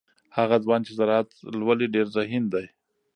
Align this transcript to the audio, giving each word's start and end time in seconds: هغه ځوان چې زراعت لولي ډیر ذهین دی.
هغه 0.37 0.55
ځوان 0.63 0.81
چې 0.87 0.91
زراعت 0.99 1.29
لولي 1.59 1.87
ډیر 1.95 2.05
ذهین 2.15 2.43
دی. 2.53 2.65